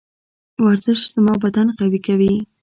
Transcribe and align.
ورزش 0.65 1.01
زما 1.15 1.33
بدن 1.43 1.67
قوي 1.79 1.99
کوي. 2.07 2.33